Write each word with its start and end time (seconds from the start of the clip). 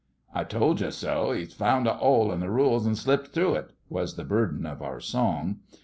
'I 0.33 0.45
told 0.45 0.81
you 0.81 0.89
so! 0.89 1.31
E's 1.31 1.53
found 1.53 1.85
an 1.85 1.95
'ole 2.01 2.31
in 2.31 2.39
the 2.39 2.49
rules 2.49 2.87
an' 2.87 2.95
slipped 2.95 3.27
through 3.27 3.53
it,' 3.53 3.69
was 3.87 4.15
the 4.15 4.23
burden 4.23 4.65
of 4.65 4.81
our 4.81 4.99
song. 4.99 5.59